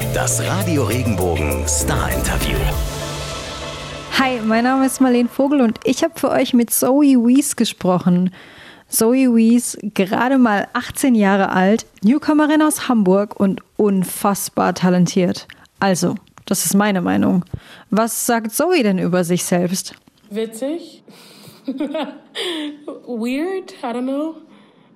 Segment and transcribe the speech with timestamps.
[0.00, 2.56] Das Radio Regenbogen Star Interview.
[4.18, 8.32] Hi, mein Name ist Marlene Vogel und ich habe für euch mit Zoe Wies gesprochen.
[8.88, 15.46] Zoe Wies, gerade mal 18 Jahre alt, Newcomerin aus Hamburg und unfassbar talentiert.
[15.78, 17.44] Also, das ist meine Meinung.
[17.90, 19.94] Was sagt Zoe denn über sich selbst?
[20.30, 21.04] Witzig.
[23.06, 24.34] Weird, I don't know.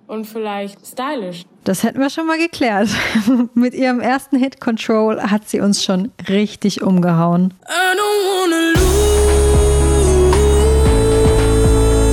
[0.07, 1.45] Und vielleicht stylisch.
[1.64, 2.91] Das hätten wir schon mal geklärt.
[3.54, 7.54] Mit ihrem ersten Hit Control hat sie uns schon richtig umgehauen.
[7.67, 8.72] I don't wanna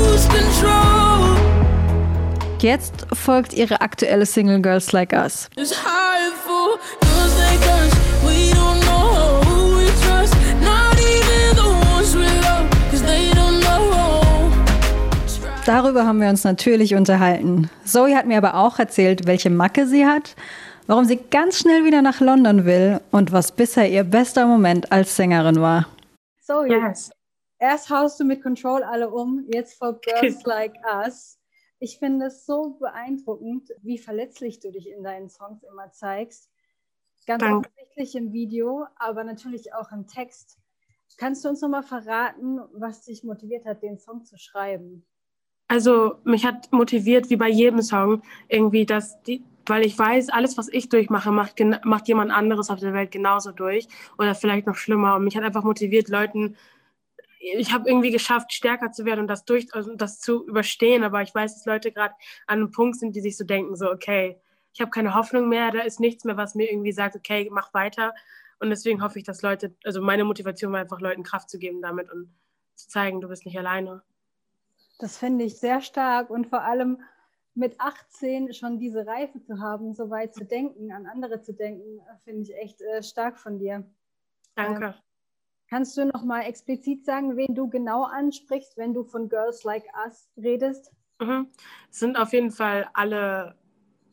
[0.07, 1.35] lose control.
[2.61, 5.49] Jetzt folgt ihre aktuelle Single Girls Like Us.
[15.65, 17.69] Darüber haben wir uns natürlich unterhalten.
[17.85, 20.35] Zoe hat mir aber auch erzählt, welche Macke sie hat,
[20.87, 25.15] warum sie ganz schnell wieder nach London will und was bisher ihr bester Moment als
[25.15, 25.87] Sängerin war.
[26.41, 27.11] Zoe, yes.
[27.59, 31.37] erst haust du mit Control alle um, jetzt for Girls Like Us.
[31.77, 36.49] Ich finde es so beeindruckend, wie verletzlich du dich in deinen Songs immer zeigst.
[37.27, 37.67] Ganz Dank.
[37.67, 40.57] offensichtlich im Video, aber natürlich auch im Text.
[41.17, 45.05] Kannst du uns nochmal verraten, was dich motiviert hat, den Song zu schreiben?
[45.71, 50.57] Also mich hat motiviert, wie bei jedem Song, irgendwie, dass die, weil ich weiß, alles,
[50.57, 54.75] was ich durchmache, macht, macht jemand anderes auf der Welt genauso durch oder vielleicht noch
[54.75, 55.15] schlimmer.
[55.15, 56.57] Und mich hat einfach motiviert, Leuten,
[57.39, 61.05] ich habe irgendwie geschafft, stärker zu werden und das durch, also das zu überstehen.
[61.05, 62.15] Aber ich weiß, dass Leute gerade
[62.47, 64.41] an einem Punkt sind, die sich so denken, so, okay,
[64.73, 67.73] ich habe keine Hoffnung mehr, da ist nichts mehr, was mir irgendwie sagt, okay, mach
[67.73, 68.13] weiter.
[68.59, 71.81] Und deswegen hoffe ich, dass Leute, also meine Motivation war einfach, Leuten Kraft zu geben
[71.81, 72.29] damit und
[72.75, 74.03] zu zeigen, du bist nicht alleine.
[75.01, 77.01] Das finde ich sehr stark und vor allem
[77.55, 82.01] mit 18 schon diese Reife zu haben, so weit zu denken, an andere zu denken,
[82.23, 83.83] finde ich echt äh, stark von dir.
[84.53, 84.85] Danke.
[84.85, 84.93] Ähm,
[85.67, 89.85] kannst du noch mal explizit sagen, wen du genau ansprichst, wenn du von Girls Like
[90.05, 90.91] Us redest?
[91.19, 91.47] Mhm.
[91.89, 93.55] Es sind auf jeden Fall alle,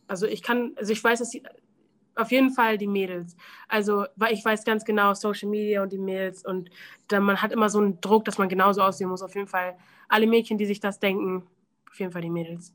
[0.06, 1.43] also ich kann, also ich weiß, dass die,
[2.19, 3.37] auf jeden Fall die Mädels.
[3.69, 6.71] Also, weil ich weiß ganz genau, Social Media und die Mädels und
[7.09, 9.23] dann, man hat immer so einen Druck, dass man genauso aussehen muss.
[9.23, 9.77] Auf jeden Fall
[10.09, 11.47] alle Mädchen, die sich das denken,
[11.89, 12.75] auf jeden Fall die Mädels.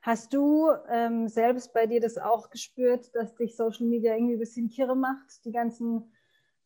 [0.00, 4.40] Hast du ähm, selbst bei dir das auch gespürt, dass dich Social Media irgendwie ein
[4.40, 5.44] bisschen kirre macht?
[5.44, 6.10] Die ganzen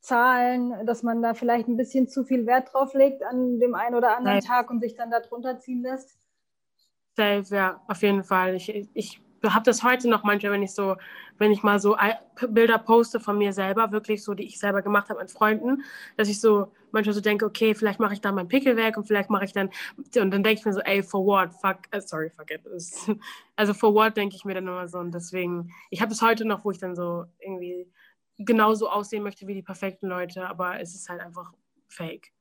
[0.00, 3.94] Zahlen, dass man da vielleicht ein bisschen zu viel Wert drauf legt an dem einen
[3.94, 4.48] oder anderen Safe.
[4.48, 6.18] Tag und sich dann da drunter ziehen lässt?
[7.16, 8.54] Safe, ja, auf jeden Fall.
[8.54, 9.20] Ich, ich
[9.54, 10.96] habe das heute noch manchmal, wenn ich so,
[11.38, 11.96] wenn ich mal so
[12.48, 15.82] Bilder poste von mir selber, wirklich so, die ich selber gemacht habe mit Freunden,
[16.16, 19.06] dass ich so manchmal so denke, okay, vielleicht mache ich da mein Pickel weg und
[19.06, 22.00] vielleicht mache ich dann, und dann denke ich mir so, ey, for what, fuck, uh,
[22.00, 22.62] sorry, fuck it.
[23.56, 26.44] Also for what denke ich mir dann immer so und deswegen, ich habe es heute
[26.44, 27.90] noch, wo ich dann so irgendwie
[28.38, 31.52] genauso aussehen möchte wie die perfekten Leute, aber es ist halt einfach
[31.88, 32.32] fake.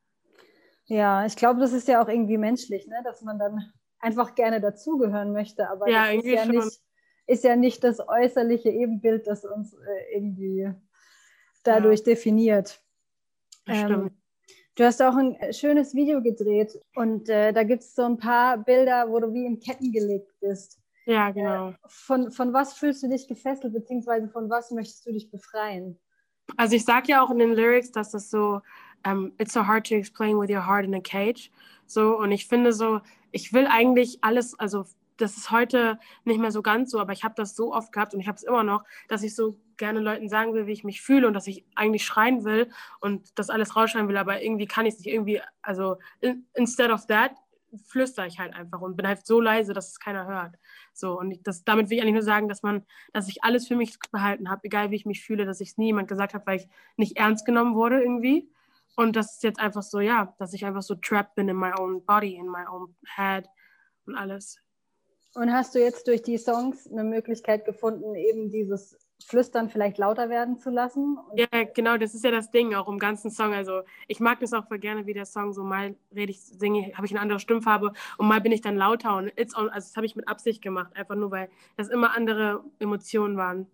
[0.85, 3.01] Ja, ich glaube, das ist ja auch irgendwie menschlich, ne?
[3.03, 6.81] dass man dann einfach gerne dazugehören möchte, aber ja, das ist ja, nicht,
[7.27, 10.71] ist ja nicht das äußerliche Ebenbild, das uns äh, irgendwie
[11.63, 12.05] dadurch ja.
[12.05, 12.81] definiert.
[13.67, 14.11] Ähm,
[14.75, 18.17] du hast auch ein äh, schönes Video gedreht und äh, da gibt es so ein
[18.17, 20.79] paar Bilder, wo du wie in Ketten gelegt bist.
[21.05, 21.69] Ja, genau.
[21.69, 25.99] Äh, von, von was fühlst du dich gefesselt, beziehungsweise von was möchtest du dich befreien?
[26.57, 28.61] Also ich sage ja auch in den Lyrics, dass das so,
[29.05, 31.51] um, it's so hard to explain with your heart in a cage.
[31.87, 34.85] So, und ich finde so, ich will eigentlich alles, also
[35.17, 38.13] das ist heute nicht mehr so ganz so, aber ich habe das so oft gehabt
[38.13, 40.83] und ich habe es immer noch, dass ich so gerne Leuten sagen will, wie ich
[40.83, 42.69] mich fühle und dass ich eigentlich schreien will
[43.01, 46.91] und das alles rausschreien will, aber irgendwie kann ich es nicht irgendwie, also in, instead
[46.91, 47.31] of that
[47.87, 50.55] flüstere ich halt einfach und bin halt so leise, dass es keiner hört.
[50.93, 53.75] So und das, damit will ich eigentlich nur sagen, dass man, dass ich alles für
[53.75, 56.45] mich behalten habe, egal wie ich mich fühle, dass ich es nie jemand gesagt habe,
[56.45, 58.49] weil ich nicht ernst genommen wurde irgendwie.
[58.95, 61.71] Und das ist jetzt einfach so, ja, dass ich einfach so trapped bin in my
[61.77, 63.45] own body, in my own head
[64.05, 64.64] und alles.
[65.35, 70.29] Und hast du jetzt durch die Songs eine Möglichkeit gefunden, eben dieses Flüstern vielleicht lauter
[70.29, 71.17] werden zu lassen?
[71.35, 73.53] ja, genau, das ist ja das Ding auch im ganzen Song.
[73.53, 76.91] Also ich mag das auch voll gerne, wie der Song so mal rede ich, singe,
[76.95, 79.87] habe ich eine andere Stimmfarbe und mal bin ich dann lauter und it's on, also
[79.87, 83.67] das habe ich mit Absicht gemacht, einfach nur weil das immer andere Emotionen waren.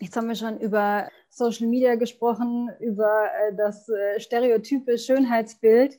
[0.00, 5.98] Jetzt haben wir schon über Social Media gesprochen, über äh, das äh, stereotype Schönheitsbild.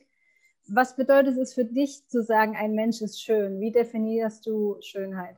[0.68, 3.60] Was bedeutet es für dich zu sagen, ein Mensch ist schön?
[3.60, 5.36] Wie definierst du Schönheit?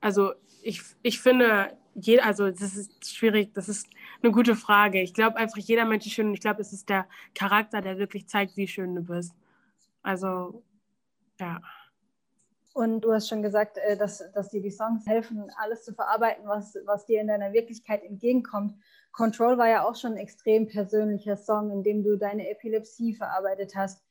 [0.00, 3.86] Also ich, ich finde, jeder, also das ist schwierig, das ist
[4.22, 5.00] eine gute Frage.
[5.00, 7.98] Ich glaube einfach, jeder Mensch ist schön und ich glaube, es ist der Charakter, der
[7.98, 9.34] wirklich zeigt, wie schön du bist.
[10.02, 10.62] Also,
[11.38, 11.60] ja.
[12.80, 16.48] Und du hast schon gesagt, äh, dass, dass dir die Songs helfen, alles zu verarbeiten,
[16.48, 18.74] was, was dir in deiner Wirklichkeit entgegenkommt.
[19.12, 23.76] Control war ja auch schon ein extrem persönlicher Song, in dem du deine Epilepsie verarbeitet
[23.76, 24.02] hast.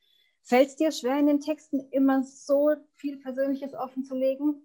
[0.44, 4.62] Fällt es dir schwer, in den Texten immer so viel Persönliches offen zu legen?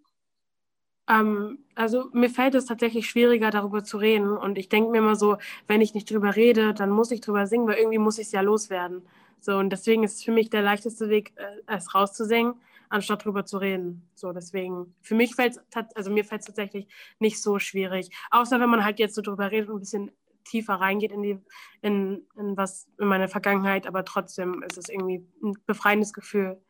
[1.09, 4.37] Ähm, also mir fällt es tatsächlich schwieriger, darüber zu reden.
[4.37, 7.47] Und ich denke mir immer so, wenn ich nicht drüber rede, dann muss ich drüber
[7.47, 9.01] singen, weil irgendwie muss ich es ja loswerden.
[9.41, 12.57] So, und deswegen ist es für mich der leichteste Weg, äh, es rauszusingen
[12.89, 14.09] anstatt drüber zu reden.
[14.15, 16.89] So, deswegen, für mich fällt es, also mir fällt es tatsächlich
[17.19, 18.11] nicht so schwierig.
[18.31, 20.11] Außer wenn man halt jetzt so drüber redet und ein bisschen
[20.45, 21.39] tiefer reingeht in die,
[21.83, 26.61] in, in was, in meine Vergangenheit, aber trotzdem ist es irgendwie ein befreiendes Gefühl.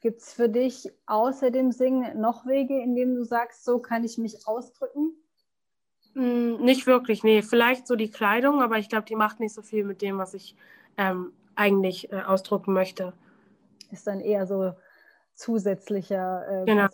[0.00, 4.04] Gibt es für dich außer dem Singen noch Wege, in denen du sagst, so kann
[4.04, 5.14] ich mich ausdrücken?
[6.14, 7.42] Mm, nicht wirklich, nee.
[7.42, 10.34] Vielleicht so die Kleidung, aber ich glaube, die macht nicht so viel mit dem, was
[10.34, 10.54] ich
[10.96, 13.14] ähm, eigentlich äh, ausdrucken möchte.
[13.90, 14.74] Ist dann eher so
[15.36, 16.88] zusätzlicher, äh, genau.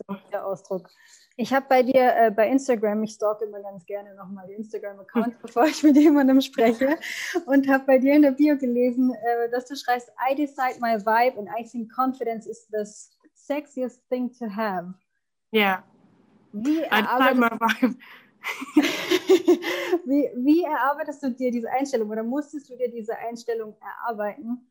[0.44, 0.90] Ausdruck.
[1.36, 5.38] Ich habe bei dir äh, bei Instagram, ich stalke immer ganz gerne nochmal den Instagram-Account,
[5.42, 6.98] bevor ich mit jemandem spreche,
[7.46, 10.98] und habe bei dir in der Bio gelesen, äh, dass du schreibst, I decide my
[10.98, 12.84] vibe and I think confidence is the
[13.34, 14.92] sexiest thing to have.
[15.50, 15.60] Ja.
[15.60, 15.84] Yeah.
[16.52, 17.96] Wie erarbeitest,
[20.04, 24.68] wie, wie erarbeitest du dir diese Einstellung oder musstest du dir diese Einstellung erarbeiten?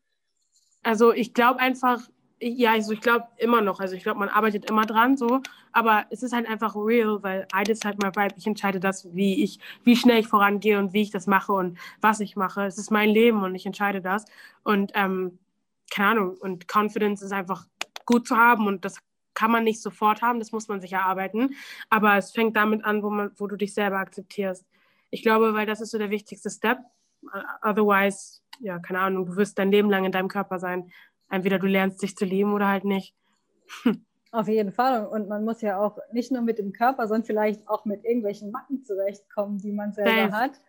[0.84, 2.08] Also ich glaube einfach,
[2.42, 3.78] ja, also ich glaube immer noch.
[3.80, 5.40] Also ich glaube, man arbeitet immer dran so.
[5.72, 8.34] Aber es ist halt einfach real, weil eines halt mal Vibe.
[8.36, 11.78] Ich entscheide das, wie ich, wie schnell ich vorangehe und wie ich das mache und
[12.00, 12.64] was ich mache.
[12.66, 14.24] Es ist mein Leben und ich entscheide das.
[14.64, 15.38] Und ähm,
[15.90, 16.36] keine Ahnung.
[16.36, 17.66] Und Confidence ist einfach
[18.06, 18.98] gut zu haben und das
[19.34, 20.40] kann man nicht sofort haben.
[20.40, 21.54] Das muss man sich erarbeiten.
[21.90, 24.66] Aber es fängt damit an, wo man, wo du dich selber akzeptierst.
[25.10, 26.78] Ich glaube, weil das ist so der wichtigste Step.
[27.62, 30.90] Otherwise, ja, keine Ahnung, du wirst dein Leben lang in deinem Körper sein
[31.32, 33.14] entweder du lernst dich zu lieben oder halt nicht.
[34.32, 35.06] Auf jeden Fall.
[35.06, 38.50] Und man muss ja auch nicht nur mit dem Körper, sondern vielleicht auch mit irgendwelchen
[38.50, 40.32] Macken zurechtkommen, die man selber Safe.
[40.32, 40.60] hat.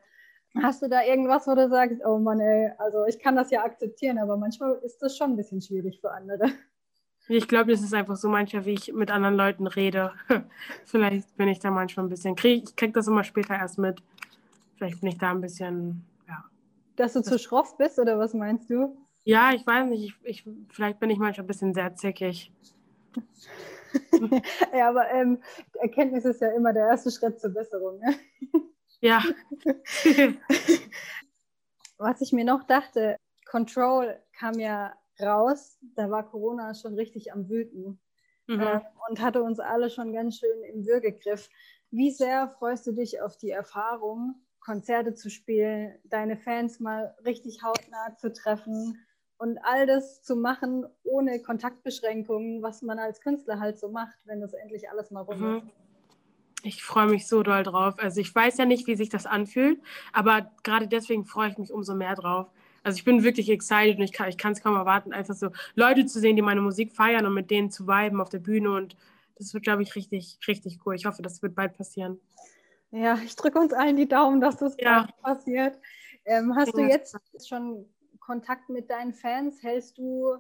[0.62, 3.64] Hast du da irgendwas, wo du sagst, oh Mann, ey, also ich kann das ja
[3.64, 6.52] akzeptieren, aber manchmal ist das schon ein bisschen schwierig für andere.
[7.30, 10.12] Ich glaube, das ist einfach so manchmal, wie ich mit anderen Leuten rede.
[10.86, 14.04] Vielleicht bin ich da manchmal ein bisschen, krieg, ich krieg das immer später erst mit.
[14.76, 16.44] Vielleicht bin ich da ein bisschen, ja.
[16.98, 18.96] Dass du das zu schroff bist oder was meinst du?
[19.24, 20.16] Ja, ich weiß nicht.
[20.24, 22.52] Ich, ich, vielleicht bin ich manchmal ein bisschen sehr zickig.
[24.74, 25.42] ja, aber ähm,
[25.80, 28.00] Erkenntnis ist ja immer der erste Schritt zur Besserung.
[28.00, 28.16] Ne?
[29.00, 29.24] Ja.
[31.98, 37.48] Was ich mir noch dachte, Control kam ja raus, da war Corona schon richtig am
[37.50, 38.00] Wüten
[38.48, 38.60] mhm.
[38.60, 41.50] äh, und hatte uns alle schon ganz schön im Würgegriff.
[41.92, 47.62] Wie sehr freust du dich auf die Erfahrung, Konzerte zu spielen, deine Fans mal richtig
[47.62, 49.06] hautnah zu treffen
[49.44, 54.40] und all das zu machen ohne Kontaktbeschränkungen, was man als Künstler halt so macht, wenn
[54.40, 55.58] das endlich alles mal rum mhm.
[55.58, 55.68] ist.
[56.64, 57.96] Ich freue mich so doll drauf.
[57.98, 59.82] Also ich weiß ja nicht, wie sich das anfühlt,
[60.14, 62.48] aber gerade deswegen freue ich mich umso mehr drauf.
[62.84, 66.22] Also ich bin wirklich excited und ich kann es kaum erwarten, einfach so Leute zu
[66.22, 68.96] sehen, die meine Musik feiern und mit denen zu viben auf der Bühne und
[69.36, 70.96] das wird, glaube ich, richtig, richtig cool.
[70.96, 72.18] Ich hoffe, das wird bald passieren.
[72.92, 75.06] Ja, ich drücke uns allen die Daumen, dass das ja.
[75.22, 75.78] passiert.
[76.24, 76.84] Ähm, hast ja.
[76.86, 77.86] du jetzt schon
[78.26, 79.62] Kontakt mit deinen Fans?
[79.62, 80.38] Hältst du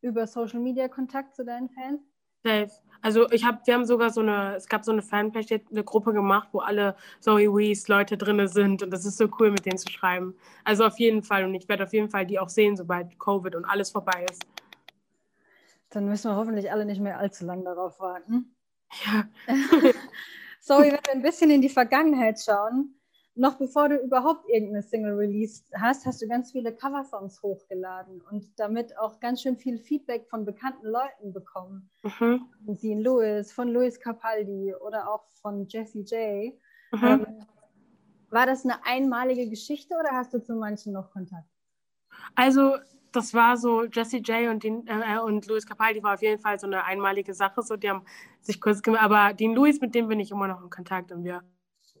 [0.00, 2.00] über Social Media Kontakt zu deinen Fans?
[2.44, 2.70] Safe.
[3.02, 6.12] Also ich habe, wir haben sogar so eine, es gab so eine Fanpage, eine Gruppe
[6.12, 9.78] gemacht, wo alle Zoe Wees Leute drin sind und das ist so cool, mit denen
[9.78, 10.36] zu schreiben.
[10.64, 13.54] Also auf jeden Fall und ich werde auf jeden Fall die auch sehen, sobald Covid
[13.56, 14.44] und alles vorbei ist.
[15.90, 18.54] Dann müssen wir hoffentlich alle nicht mehr allzu lange darauf warten.
[19.04, 19.28] Ja.
[20.60, 22.95] Zoe, wenn wir ein bisschen in die Vergangenheit schauen,
[23.36, 28.58] noch bevor du überhaupt irgendeine Single released hast, hast du ganz viele Coversongs hochgeladen und
[28.58, 31.90] damit auch ganz schön viel Feedback von bekannten Leuten bekommen.
[32.02, 32.46] Mhm.
[32.60, 36.54] Dean Lewis, von Louis Capaldi oder auch von Jessie J.
[36.92, 37.06] Mhm.
[37.06, 37.26] Ähm,
[38.30, 41.48] war das eine einmalige Geschichte oder hast du zu manchen noch Kontakt?
[42.34, 42.76] Also
[43.12, 46.58] das war so, Jessie J und, Dean, äh, und Louis Capaldi war auf jeden Fall
[46.58, 47.62] so eine einmalige Sache.
[47.62, 48.04] So, die haben
[48.40, 51.24] sich kurz gemacht, aber Dean Louis, mit dem bin ich immer noch in Kontakt und
[51.24, 51.42] wir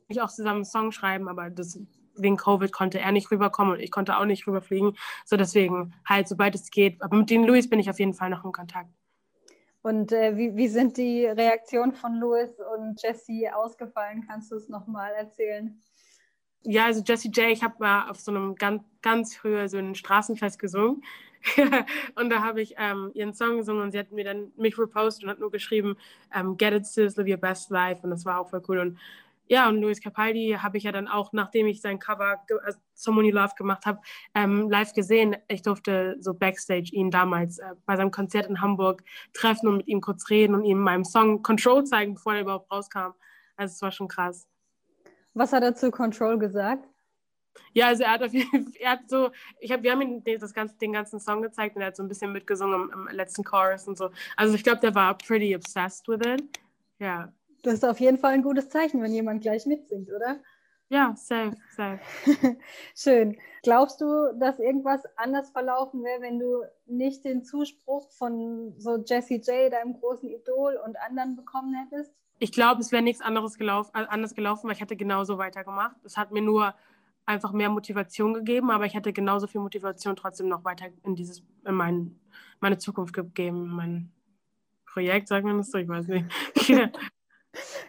[0.08, 1.78] ich auch zusammen einen Song schreiben, aber das,
[2.16, 4.96] wegen Covid konnte er nicht rüberkommen und ich konnte auch nicht rüberfliegen.
[5.24, 7.02] So deswegen halt, sobald es geht.
[7.02, 8.90] Aber mit den Louis bin ich auf jeden Fall noch in Kontakt.
[9.82, 14.24] Und äh, wie, wie sind die Reaktionen von Louis und Jesse ausgefallen?
[14.26, 15.80] Kannst du es nochmal erzählen?
[16.62, 19.94] Ja, also Jessie J, ich habe mal auf so einem ganz, ganz früher so ein
[19.94, 21.04] Straßenfest gesungen.
[22.16, 25.22] und da habe ich ähm, ihren Song gesungen und sie hat mir dann mich repostet
[25.22, 25.96] und hat nur geschrieben,
[26.34, 28.00] ähm, get it sis, live your best life.
[28.02, 28.78] Und das war auch voll cool.
[28.80, 28.98] Und
[29.48, 33.28] ja, und Luis Capaldi habe ich ja dann auch, nachdem ich sein Cover also Someone
[33.28, 34.00] You Love gemacht habe,
[34.34, 35.36] ähm, live gesehen.
[35.48, 39.88] Ich durfte so Backstage ihn damals äh, bei seinem Konzert in Hamburg treffen und mit
[39.88, 43.12] ihm kurz reden und ihm meinem Song Control zeigen, bevor er überhaupt rauskam.
[43.56, 44.48] Also es war schon krass.
[45.34, 46.88] Was hat er zu Control gesagt?
[47.72, 50.22] Ja, also er hat auf jeden Fall, er hat so, ich habe, wir haben ihm
[50.40, 53.14] das ganze, den ganzen Song gezeigt und er hat so ein bisschen mitgesungen im, im
[53.14, 54.10] letzten Chorus und so.
[54.36, 56.42] Also ich glaube, der war pretty obsessed with it.
[56.98, 57.32] Ja.
[57.66, 60.38] Das ist auf jeden Fall ein gutes Zeichen, wenn jemand gleich mitsingt, oder?
[60.88, 61.98] Ja, safe, safe.
[62.94, 63.36] Schön.
[63.64, 69.42] Glaubst du, dass irgendwas anders verlaufen wäre, wenn du nicht den Zuspruch von so Jessie
[69.44, 72.14] J, deinem großen Idol, und anderen bekommen hättest?
[72.38, 75.96] Ich glaube, es wäre nichts anderes gelaufen, anders gelaufen, weil ich hätte genauso weitergemacht.
[76.04, 76.72] Es hat mir nur
[77.24, 81.42] einfach mehr Motivation gegeben, aber ich hätte genauso viel Motivation trotzdem noch weiter in dieses,
[81.64, 82.20] in mein,
[82.60, 84.12] meine Zukunft gegeben, mein
[84.86, 86.26] Projekt, sagt man das so, ich weiß nicht.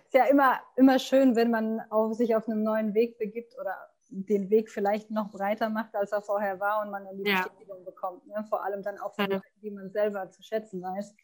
[0.05, 3.75] ist ja immer, immer schön, wenn man auf, sich auf einem neuen Weg begibt oder
[4.09, 7.43] den Weg vielleicht noch breiter macht, als er vorher war und man dann die ja.
[7.43, 8.25] Bestätigung bekommt.
[8.27, 8.45] Ne?
[8.49, 9.35] Vor allem dann auch von ja.
[9.35, 11.15] Leuten, die man selber zu schätzen weiß.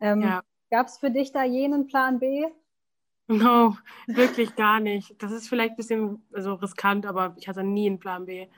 [0.00, 0.42] Ähm, ja.
[0.70, 2.46] Gab es für dich da jenen Plan B?
[3.26, 3.76] No,
[4.06, 5.22] wirklich gar nicht.
[5.22, 8.48] Das ist vielleicht ein bisschen also riskant, aber ich hatte nie einen Plan B.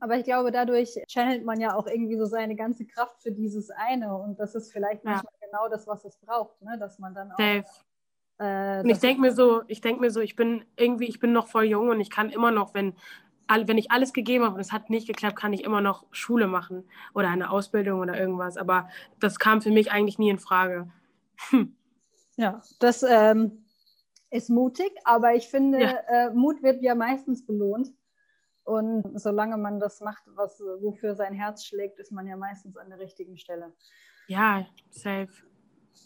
[0.00, 3.70] Aber ich glaube, dadurch channelt man ja auch irgendwie so seine ganze Kraft für dieses
[3.70, 4.14] eine.
[4.16, 6.76] Und das ist vielleicht manchmal genau das, was es braucht, ne?
[6.78, 7.38] dass man dann auch.
[7.38, 7.64] Safe.
[8.38, 11.32] Äh, und ich denke mir so, ich denke mir so, ich bin irgendwie, ich bin
[11.32, 12.94] noch voll jung und ich kann immer noch, wenn,
[13.48, 16.46] wenn ich alles gegeben habe und es hat nicht geklappt, kann ich immer noch Schule
[16.46, 18.56] machen oder eine Ausbildung oder irgendwas.
[18.56, 18.88] Aber
[19.20, 20.90] das kam für mich eigentlich nie in Frage.
[21.50, 21.76] Hm.
[22.36, 23.64] Ja, das ähm,
[24.30, 25.92] ist mutig, aber ich finde, ja.
[26.08, 27.92] äh, Mut wird ja meistens belohnt.
[28.64, 32.88] Und solange man das macht, was, wofür sein Herz schlägt, ist man ja meistens an
[32.88, 33.74] der richtigen Stelle.
[34.26, 35.28] Ja, safe.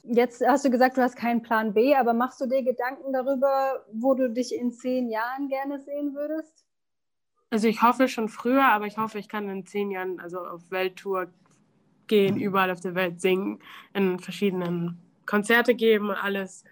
[0.04, 3.84] Jetzt hast du gesagt, du hast keinen Plan B, aber machst du dir Gedanken darüber,
[3.92, 6.64] wo du dich in zehn Jahren gerne sehen würdest?
[7.50, 10.70] Also ich hoffe schon früher, aber ich hoffe, ich kann in zehn Jahren also auf
[10.70, 11.28] Welttour
[12.06, 13.60] gehen, überall auf der Welt singen,
[13.94, 16.64] in verschiedenen Konzerte geben und alles.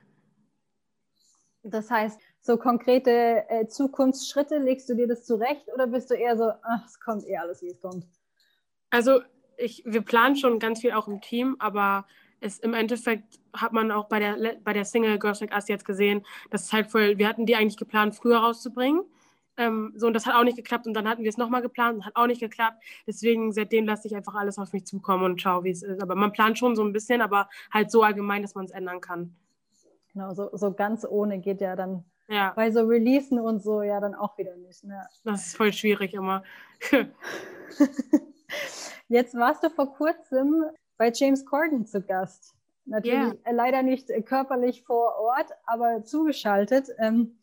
[1.63, 6.37] Das heißt, so konkrete äh, Zukunftsschritte, legst du dir das zurecht oder bist du eher
[6.37, 8.07] so, ach, es kommt eh alles, wie es kommt?
[8.91, 9.21] Also
[9.57, 12.07] ich, wir planen schon ganz viel auch im Team, aber
[12.41, 15.85] es, im Endeffekt hat man auch bei der, bei der Single Girls Like Us jetzt
[15.85, 19.03] gesehen, dass es halt voll, wir hatten die eigentlich geplant, früher rauszubringen.
[19.59, 20.87] Ähm, so, und das hat auch nicht geklappt.
[20.87, 22.83] Und dann hatten wir es nochmal geplant und hat auch nicht geklappt.
[23.07, 26.03] Deswegen, seitdem lasse ich einfach alles auf mich zukommen und schaue, wie es ist.
[26.03, 29.01] Aber man plant schon so ein bisschen, aber halt so allgemein, dass man es ändern
[29.01, 29.35] kann.
[30.13, 32.53] Genau, so, so ganz ohne geht ja dann ja.
[32.55, 34.85] bei so Releasen und so ja dann auch wieder nicht.
[34.85, 35.07] Ne?
[35.25, 36.43] Das ist voll schwierig immer.
[39.09, 40.65] Jetzt warst du vor kurzem
[40.99, 42.55] bei James Corden zu Gast.
[42.85, 43.53] Natürlich yeah.
[43.53, 46.89] leider nicht körperlich vor Ort, aber zugeschaltet.
[46.99, 47.37] Ähm,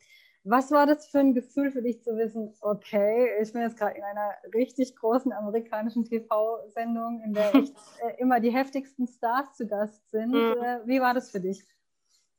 [0.46, 3.96] was war das für ein Gefühl für dich zu wissen, okay, ich bin jetzt gerade
[3.96, 7.74] in einer richtig großen amerikanischen TV-Sendung, in der echt,
[8.06, 10.34] äh, immer die heftigsten Stars zu Gast sind.
[10.34, 11.66] Äh, wie war das für dich?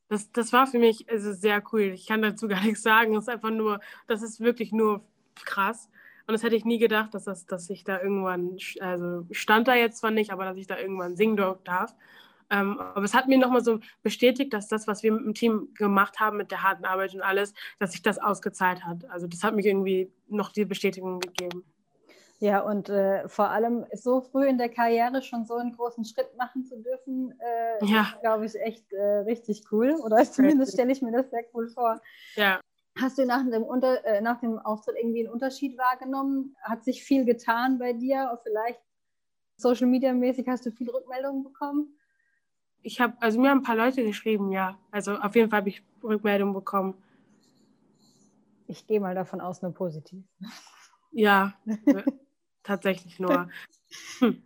[0.08, 1.92] Das, das war für mich also sehr cool.
[1.94, 3.14] Ich kann dazu gar nichts sagen.
[3.16, 5.02] Es ist einfach nur, das ist wirklich nur
[5.44, 5.88] krass.
[6.26, 9.74] Und das hätte ich nie gedacht, dass, das, dass ich da irgendwann, also stand da
[9.74, 11.94] jetzt zwar nicht, aber dass ich da irgendwann singen darf.
[12.50, 15.68] Ähm, aber es hat mir nochmal so bestätigt, dass das, was wir mit dem Team
[15.74, 19.04] gemacht haben, mit der harten Arbeit und alles, dass sich das ausgezahlt hat.
[19.10, 21.64] Also das hat mich irgendwie noch die Bestätigung gegeben.
[22.40, 26.36] Ja, und äh, vor allem so früh in der Karriere schon so einen großen Schritt
[26.36, 28.12] machen zu dürfen, äh, ja.
[28.20, 29.94] glaube ich, echt äh, richtig cool.
[30.04, 32.00] Oder zumindest stelle ich mir das sehr cool vor.
[32.34, 32.60] Ja.
[33.00, 36.54] Hast du nach dem, Unter äh, nach dem Auftritt irgendwie einen Unterschied wahrgenommen?
[36.62, 38.30] Hat sich viel getan bei dir?
[38.32, 38.80] Oder vielleicht
[39.56, 41.98] Social Media mäßig hast du viel Rückmeldungen bekommen?
[42.82, 44.78] Ich habe, also mir haben ein paar Leute geschrieben, ja.
[44.90, 47.02] Also auf jeden Fall habe ich Rückmeldungen bekommen.
[48.66, 50.24] Ich gehe mal davon aus, nur positiv.
[51.12, 51.54] Ja,
[52.62, 53.48] tatsächlich nur.
[54.18, 54.42] Hm.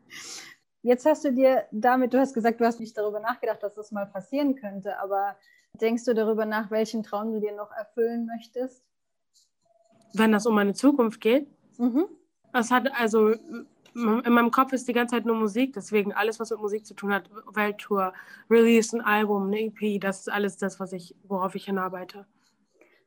[0.83, 3.91] Jetzt hast du dir damit, du hast gesagt, du hast nicht darüber nachgedacht, dass das
[3.91, 5.37] mal passieren könnte, aber
[5.75, 8.83] Denkst du darüber nach, welchen Traum du dir noch erfüllen möchtest?
[10.15, 11.47] Wenn das um meine Zukunft geht?
[11.79, 12.07] Mhm.
[12.53, 13.35] Das hat also
[13.95, 16.95] in meinem Kopf ist die ganze Zeit nur Musik, deswegen alles, was mit Musik zu
[16.95, 18.13] tun hat, Welttour,
[18.49, 22.27] Release, ein Album, eine EP, das ist alles das, was ich, worauf ich hinarbeite.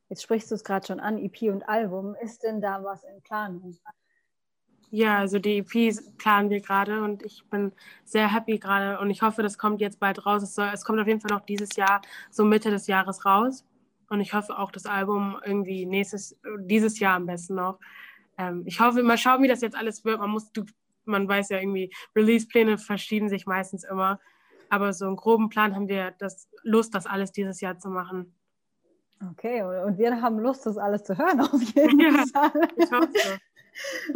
[0.09, 2.15] Jetzt sprichst du es gerade schon an, EP und Album.
[2.21, 3.77] Ist denn da was in Planung?
[4.93, 7.71] Ja, also die EP planen wir gerade und ich bin
[8.03, 10.43] sehr happy gerade und ich hoffe, das kommt jetzt bald raus.
[10.43, 13.65] Es, soll, es kommt auf jeden Fall noch dieses Jahr, so Mitte des Jahres raus.
[14.09, 17.79] Und ich hoffe auch das Album irgendwie nächstes, dieses Jahr am besten noch.
[18.37, 20.19] Ähm, ich hoffe, mal schauen, wie das jetzt alles wird.
[20.19, 20.65] Man muss, du,
[21.05, 24.19] man weiß ja irgendwie, Release-Pläne verschieben sich meistens immer.
[24.69, 28.35] Aber so einen groben Plan haben wir das Lust, das alles dieses Jahr zu machen.
[29.31, 32.51] Okay, und wir haben Lust, das alles zu hören auf jeden ja, Fall.
[32.75, 33.39] Ich hoffe.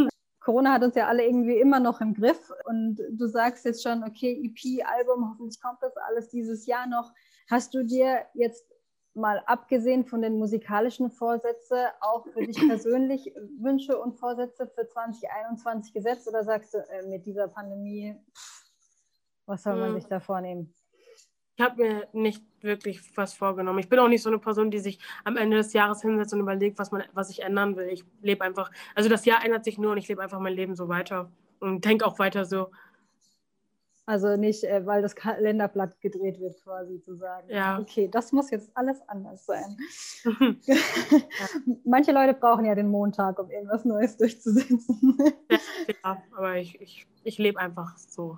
[0.46, 4.04] Corona hat uns ja alle irgendwie immer noch im Griff und du sagst jetzt schon,
[4.04, 7.12] okay, EP, Album, hoffentlich kommt das alles dieses Jahr noch.
[7.50, 8.64] Hast du dir jetzt
[9.16, 15.94] mal abgesehen von den musikalischen Vorsätzen auch für dich persönlich Wünsche und Vorsätze für 2021
[15.94, 18.16] gesetzt oder sagst du äh, mit dieser Pandemie,
[19.48, 19.96] was soll man hm.
[19.96, 20.72] sich da vornehmen?
[21.58, 23.80] Ich habe mir nicht wirklich was vorgenommen.
[23.80, 26.42] Ich bin auch nicht so eine Person, die sich am Ende des Jahres hinsetzt und
[26.42, 27.88] überlegt, was, man, was ich ändern will.
[27.88, 30.76] Ich lebe einfach, also das Jahr ändert sich nur und ich lebe einfach mein Leben
[30.76, 32.72] so weiter und denke auch weiter so.
[34.08, 37.48] Also nicht, äh, weil das Kalenderblatt gedreht wird, quasi zu sagen.
[37.50, 37.80] Ja.
[37.80, 39.78] Okay, das muss jetzt alles anders sein.
[40.64, 40.76] ja.
[41.86, 45.18] Manche Leute brauchen ja den Montag, um irgendwas Neues durchzusetzen.
[46.04, 48.38] ja, aber ich, ich, ich lebe einfach so.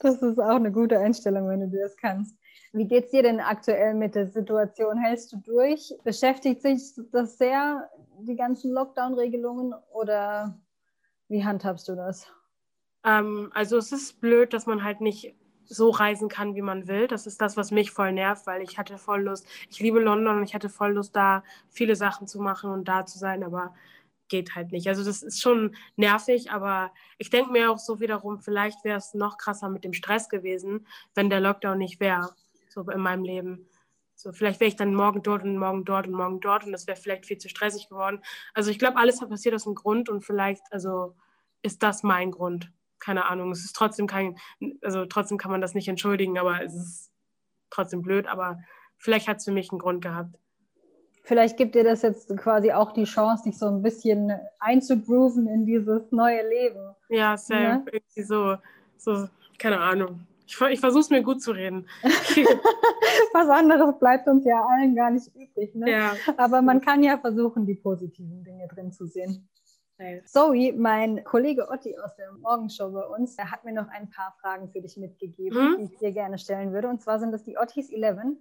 [0.00, 2.36] Das ist auch eine gute Einstellung, wenn du das kannst.
[2.72, 4.98] Wie geht es dir denn aktuell mit der Situation?
[4.98, 5.94] Hältst du durch?
[6.04, 7.88] Beschäftigt sich das sehr,
[8.20, 10.58] die ganzen Lockdown-Regelungen, oder
[11.28, 12.26] wie handhabst du das?
[13.04, 17.08] Ähm, also es ist blöd, dass man halt nicht so reisen kann, wie man will.
[17.08, 19.46] Das ist das, was mich voll nervt, weil ich hatte voll Lust.
[19.68, 23.04] Ich liebe London und ich hatte voll Lust, da viele Sachen zu machen und da
[23.04, 23.74] zu sein, aber
[24.28, 24.88] geht halt nicht.
[24.88, 29.14] Also das ist schon nervig, aber ich denke mir auch so wiederum, vielleicht wäre es
[29.14, 32.34] noch krasser mit dem Stress gewesen, wenn der Lockdown nicht wäre,
[32.68, 33.68] so in meinem Leben.
[34.14, 36.86] So, vielleicht wäre ich dann morgen dort und morgen dort und morgen dort und das
[36.86, 38.20] wäre vielleicht viel zu stressig geworden.
[38.52, 41.14] Also ich glaube, alles hat passiert aus einem Grund und vielleicht, also
[41.62, 42.72] ist das mein Grund.
[42.98, 43.52] Keine Ahnung.
[43.52, 44.36] Es ist trotzdem kein,
[44.82, 47.12] also trotzdem kann man das nicht entschuldigen, aber es ist
[47.70, 48.58] trotzdem blöd, aber
[48.96, 50.34] vielleicht hat es für mich einen Grund gehabt
[51.28, 55.66] vielleicht gibt dir das jetzt quasi auch die Chance, dich so ein bisschen einzugrooven in
[55.66, 56.94] dieses neue Leben.
[57.10, 57.62] Ja, same.
[57.62, 57.84] Ja?
[57.92, 58.56] Irgendwie so,
[58.96, 60.26] so, keine Ahnung.
[60.46, 61.86] Ich, ich versuche es mir gut zu reden.
[63.34, 65.74] Was anderes bleibt uns ja allen gar nicht übrig.
[65.74, 65.90] Ne?
[65.90, 66.16] Ja.
[66.38, 69.46] Aber man kann ja versuchen, die positiven Dinge drin zu sehen.
[70.24, 74.34] Zoe, mein Kollege Otti aus der Morgenshow bei uns, der hat mir noch ein paar
[74.40, 75.76] Fragen für dich mitgegeben, hm?
[75.76, 76.88] die ich dir gerne stellen würde.
[76.88, 78.38] Und zwar sind das die Ottis 11.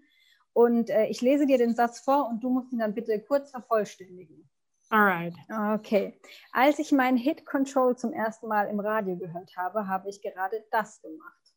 [0.57, 3.51] Und äh, ich lese dir den Satz vor und du musst ihn dann bitte kurz
[3.51, 4.49] vervollständigen.
[4.89, 5.35] Alright.
[5.75, 6.19] Okay.
[6.51, 10.65] Als ich meinen Hit Control zum ersten Mal im Radio gehört habe, habe ich gerade
[10.71, 11.53] das gemacht.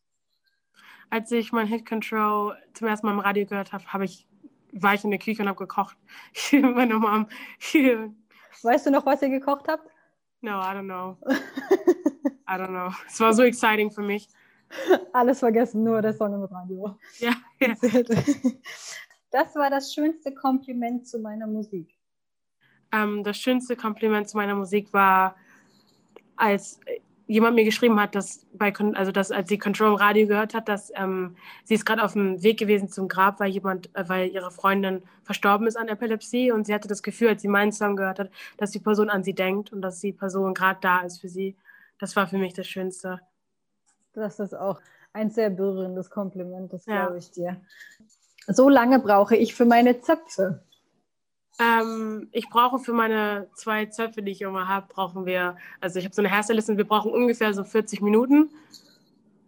[1.09, 4.27] Als ich mein Hit Control zum ersten Mal im Radio gehört habe, habe ich,
[4.71, 5.97] war ich in der Küche und habe gekocht.
[6.51, 7.27] Meine Mom.
[8.61, 9.89] weißt du noch, was ihr gekocht habt?
[10.41, 11.17] No, I don't know.
[12.47, 12.93] I don't know.
[13.07, 14.27] Es war so exciting für mich.
[15.13, 16.97] Alles vergessen, nur der Song im Radio.
[17.19, 17.73] Ja, ja.
[19.31, 21.97] Das war das schönste Kompliment zu meiner Musik.
[22.91, 25.37] Ähm, das schönste Kompliment zu meiner Musik war,
[26.35, 26.81] als
[27.27, 30.67] jemand mir geschrieben hat, dass bei, also dass als sie Control im Radio gehört hat,
[30.67, 34.27] dass ähm, sie ist gerade auf dem Weg gewesen zum Grab, weil jemand, äh, weil
[34.29, 37.95] ihre Freundin verstorben ist an Epilepsie und sie hatte das Gefühl, als sie meinen Song
[37.95, 41.21] gehört hat, dass die Person an sie denkt und dass die Person gerade da ist
[41.21, 41.55] für sie.
[41.99, 43.21] Das war für mich das Schönste.
[44.13, 44.79] Das ist auch
[45.13, 47.05] ein sehr berührendes Kompliment, das ja.
[47.05, 47.61] glaube ich dir.
[48.47, 50.63] So lange brauche ich für meine Zöpfe.
[51.59, 56.05] Ähm, ich brauche für meine zwei Zöpfe, die ich immer habe, brauchen wir, also ich
[56.05, 58.49] habe so eine und wir brauchen ungefähr so 40 Minuten.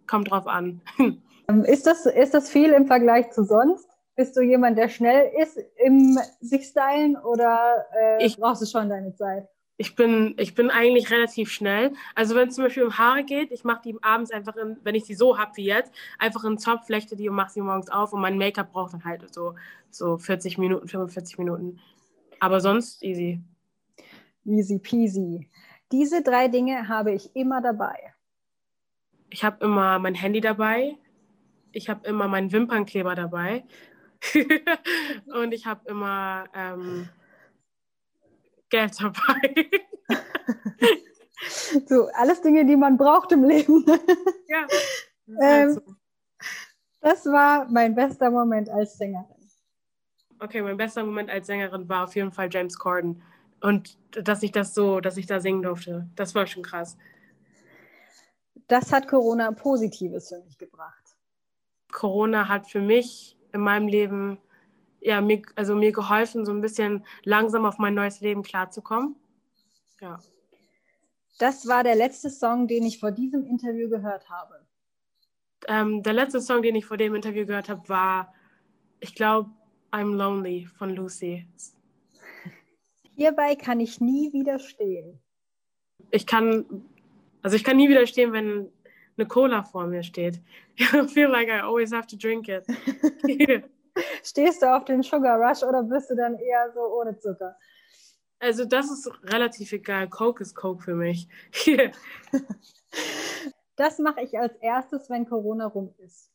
[0.06, 0.80] Kommt drauf an.
[1.46, 3.86] Ähm, ist das, ist das viel im Vergleich zu sonst?
[4.16, 8.88] Bist du jemand, der schnell ist im sich stylen oder äh, ich, brauchst du schon
[8.88, 9.46] deine Zeit?
[9.76, 11.92] Ich bin, ich bin eigentlich relativ schnell.
[12.14, 14.94] Also wenn es zum Beispiel um Haare geht, ich mache die abends einfach, in, wenn
[14.94, 17.90] ich die so habe wie jetzt, einfach in Zopf, flechte die und mache sie morgens
[17.90, 19.56] auf und mein Make-up braucht dann halt so,
[19.90, 21.80] so 40 Minuten, 45 Minuten.
[22.38, 23.40] Aber sonst easy.
[24.44, 25.48] Easy peasy.
[25.90, 28.14] Diese drei Dinge habe ich immer dabei.
[29.30, 30.96] Ich habe immer mein Handy dabei.
[31.72, 33.64] Ich habe immer meinen Wimpernkleber dabei.
[35.34, 36.44] und ich habe immer...
[36.54, 37.08] Ähm,
[38.74, 39.70] Geld dabei.
[41.86, 43.84] so, alles Dinge, die man braucht im Leben.
[44.48, 44.66] ja.
[45.40, 45.80] Ähm,
[47.00, 49.48] das war mein bester Moment als Sängerin.
[50.40, 53.22] Okay, mein bester Moment als Sängerin war auf jeden Fall James Corden.
[53.60, 56.98] Und dass ich das so, dass ich da singen durfte, das war schon krass.
[58.66, 61.16] Das hat Corona Positives für mich gebracht.
[61.92, 64.38] Corona hat für mich in meinem Leben
[65.04, 69.14] ja, mir, also mir geholfen, so ein bisschen langsam auf mein neues Leben klarzukommen.
[70.00, 70.18] Ja.
[71.38, 74.66] Das war der letzte Song, den ich vor diesem Interview gehört habe.
[75.68, 78.32] Ähm, der letzte Song, den ich vor dem Interview gehört habe, war,
[79.00, 79.50] ich glaube,
[79.92, 81.46] I'm Lonely von Lucy.
[83.16, 85.20] Hierbei kann ich nie widerstehen.
[86.12, 86.64] Ich kann,
[87.42, 88.70] also ich kann nie widerstehen, wenn
[89.18, 90.40] eine Cola vor mir steht.
[90.78, 92.64] I feel like I always have to drink it.
[94.22, 97.56] Stehst du auf den Sugar Rush oder bist du dann eher so ohne Zucker?
[98.38, 100.08] Also das ist relativ egal.
[100.08, 101.28] Coke ist Coke für mich.
[103.76, 106.30] das mache ich als erstes, wenn Corona rum ist.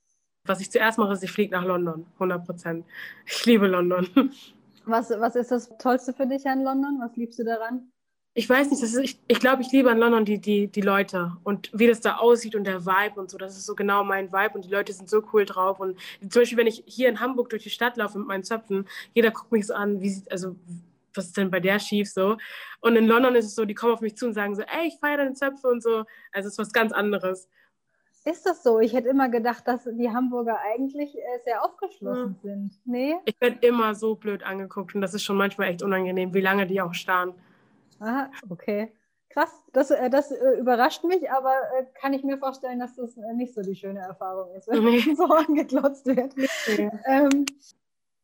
[0.46, 2.08] Was ich zuerst mache, ist, ich fliege nach London.
[2.16, 2.86] 100 Prozent.
[3.26, 4.08] Ich liebe London.
[4.86, 7.00] Was, was ist das Tollste für dich an London?
[7.00, 7.92] Was liebst du daran?
[8.36, 11.34] Ich weiß nicht, ist, ich, ich glaube, ich liebe an London die, die, die Leute
[11.44, 13.38] und wie das da aussieht und der Vibe und so.
[13.38, 15.80] Das ist so genau mein Vibe und die Leute sind so cool drauf.
[15.80, 18.88] Und zum Beispiel, wenn ich hier in Hamburg durch die Stadt laufe mit meinen Zöpfen,
[19.14, 20.56] jeder guckt mich so an, wie sieht, also
[21.16, 22.38] was ist denn bei der schief so?
[22.82, 24.88] Und in London ist es so, die kommen auf mich zu und sagen so, ey,
[24.88, 26.06] ich feiere deine Zöpfe und so.
[26.32, 27.50] Also es ist was ganz anderes.
[28.26, 28.80] Ist das so?
[28.80, 32.38] Ich hätte immer gedacht, dass die Hamburger eigentlich äh, sehr aufgeschlossen hm.
[32.42, 32.80] sind.
[32.86, 33.16] Nee?
[33.26, 36.68] Ich werde immer so blöd angeguckt und das ist schon manchmal echt unangenehm, wie lange
[36.68, 37.34] die auch starren.
[38.00, 38.92] Aha, okay.
[39.30, 43.16] Krass, das, äh, das äh, überrascht mich, aber äh, kann ich mir vorstellen, dass das
[43.36, 45.00] nicht so die schöne Erfahrung ist, wenn nee.
[45.16, 46.34] so angeklotzt wird.
[47.06, 47.46] Ähm,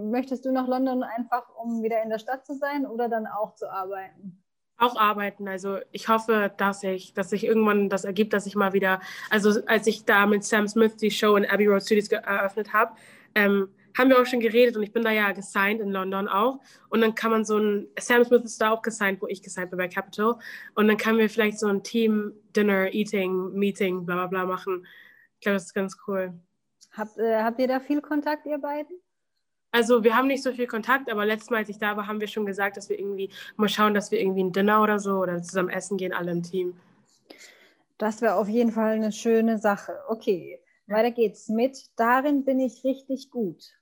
[0.02, 3.54] möchtest du nach London einfach, um wieder in der Stadt zu sein oder dann auch
[3.54, 4.42] zu arbeiten?
[4.78, 5.48] Auch arbeiten.
[5.48, 9.62] Also ich hoffe, dass ich, dass sich irgendwann das ergibt, dass ich mal wieder, also
[9.68, 12.94] als ich da mit Sam Smith die Show in Abbey Road Studios eröffnet habe,
[13.36, 16.60] ähm, haben wir auch schon geredet und ich bin da ja gesigned in London auch.
[16.90, 19.70] Und dann kann man so ein, Sam Smith ist da auch gesigned, wo ich gesigned
[19.70, 20.36] bin bei Capital.
[20.76, 24.86] Und dann können wir vielleicht so ein Team Dinner, Eating, Meeting, bla bla bla machen.
[25.36, 26.34] Ich glaube, das ist ganz cool.
[26.92, 28.98] Habt, äh, habt ihr da viel Kontakt, ihr beiden?
[29.72, 32.22] Also wir haben nicht so viel Kontakt, aber letztes Mal, als ich da war, haben
[32.22, 35.18] wir schon gesagt, dass wir irgendwie mal schauen, dass wir irgendwie ein Dinner oder so
[35.18, 36.78] oder zusammen essen gehen, alle im Team.
[37.98, 39.98] Das wäre auf jeden Fall eine schöne Sache.
[40.08, 41.78] Okay, weiter geht's mit.
[41.98, 43.74] Darin bin ich richtig gut.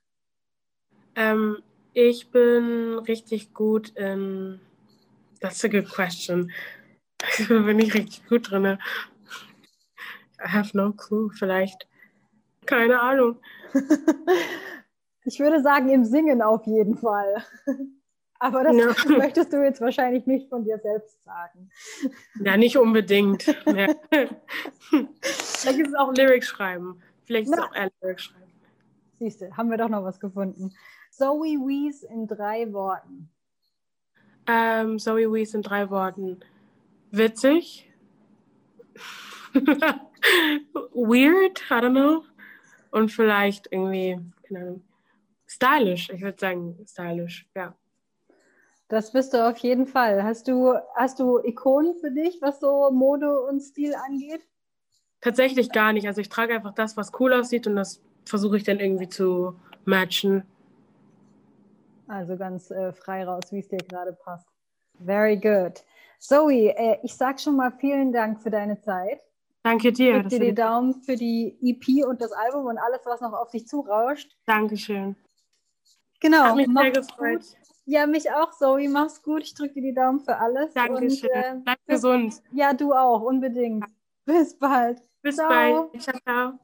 [1.15, 1.57] Ähm,
[1.93, 4.59] ich bin richtig gut in.
[5.41, 6.51] That's a good question.
[7.47, 8.65] bin ich richtig gut drin.
[8.65, 8.77] I
[10.47, 11.87] have no clue, vielleicht.
[12.65, 13.37] Keine Ahnung.
[15.25, 17.43] Ich würde sagen, im Singen auf jeden Fall.
[18.39, 19.17] Aber das ja.
[19.17, 21.69] möchtest du jetzt wahrscheinlich nicht von dir selbst sagen.
[22.43, 23.43] Ja, nicht unbedingt.
[23.43, 23.95] Vielleicht
[24.91, 27.01] ist es auch Lyrics schreiben.
[27.23, 28.51] Vielleicht ist es auch eher Lyrics schreiben.
[29.19, 30.73] Siehst du, haben wir doch noch was gefunden.
[31.15, 33.29] Zoe Wees in drei Worten.
[34.47, 36.39] Ähm, Zoe Wees in drei Worten.
[37.11, 37.91] Witzig.
[40.93, 42.23] Weird, I don't know.
[42.91, 44.83] Und vielleicht irgendwie, keine Ahnung
[45.53, 47.75] Stylisch, ich würde sagen stylisch, ja.
[48.87, 50.23] Das bist du auf jeden Fall.
[50.23, 54.41] Hast du, hast du Ikonen für dich, was so Mode und Stil angeht?
[55.21, 56.07] Tatsächlich gar nicht.
[56.07, 59.55] Also ich trage einfach das, was cool aussieht und das versuche ich dann irgendwie zu
[59.85, 60.43] matchen.
[62.13, 64.47] Also ganz äh, frei raus, wie es dir gerade passt.
[65.03, 65.83] Very good.
[66.19, 69.19] Zoe, äh, ich sag schon mal vielen Dank für deine Zeit.
[69.63, 70.17] Danke dir.
[70.17, 73.49] Ich dir die Daumen für die EP und das Album und alles, was noch auf
[73.49, 74.37] dich zurauscht.
[74.45, 75.15] Dankeschön.
[76.19, 76.43] Genau.
[76.43, 77.39] Hat mich sehr gefreut.
[77.39, 77.57] Gut.
[77.85, 78.87] Ja, mich auch, Zoe.
[78.89, 79.41] Mach's gut.
[79.41, 80.71] Ich drücke dir die Daumen für alles.
[80.75, 81.29] Dankeschön.
[81.31, 82.43] Und, äh, Bleib gesund.
[82.51, 83.85] Ja, du auch, unbedingt.
[84.23, 85.01] Bis bald.
[85.23, 85.49] Bis ciao.
[85.49, 86.01] bald.
[86.01, 86.59] Ciao, ciao.